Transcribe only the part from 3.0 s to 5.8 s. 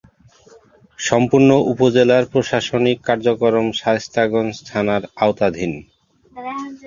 কার্যক্রম শায়েস্তাগঞ্জ থানার আওতাধীন।